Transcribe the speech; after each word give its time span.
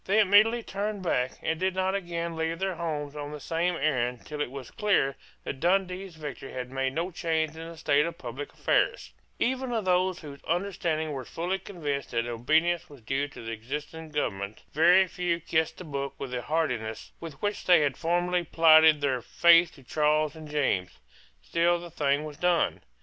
They 0.05 0.19
immediately 0.19 0.63
turned 0.63 1.03
back, 1.03 1.33
and 1.43 1.59
did 1.59 1.75
not 1.75 1.93
again 1.93 2.35
leave 2.35 2.57
their 2.57 2.73
homes 2.73 3.15
on 3.15 3.31
the 3.31 3.39
same 3.39 3.75
errand 3.75 4.25
till 4.25 4.41
it 4.41 4.49
was 4.49 4.71
clear 4.71 5.15
that 5.43 5.59
Dundee's 5.59 6.15
victory 6.15 6.53
had 6.53 6.71
made 6.71 6.93
no 6.93 7.11
change 7.11 7.55
in 7.55 7.69
the 7.69 7.77
state 7.77 8.07
of 8.07 8.17
public 8.17 8.51
affairs, 8.51 9.13
Even 9.37 9.71
of 9.71 9.85
those 9.85 10.21
whose 10.21 10.39
understandings 10.47 11.11
were 11.11 11.23
fully 11.23 11.59
convinced 11.59 12.09
that 12.09 12.25
obedience 12.25 12.89
was 12.89 13.01
due 13.01 13.27
to 13.27 13.43
the 13.45 13.51
existing 13.51 14.09
government, 14.09 14.63
very 14.73 15.05
few 15.05 15.39
kissed 15.39 15.77
the 15.77 15.83
book 15.83 16.15
with 16.17 16.31
the 16.31 16.41
heartiness 16.41 17.11
with 17.19 17.39
which 17.39 17.65
they 17.65 17.81
had 17.81 17.95
formerly 17.95 18.43
plighted 18.43 19.01
their 19.01 19.21
faith 19.21 19.71
to 19.75 19.83
Charles 19.83 20.35
and 20.35 20.49
James. 20.49 20.97
Still 21.43 21.79
the 21.79 21.91
thing 21.91 22.25
was 22.25 22.37
done. 22.37 22.81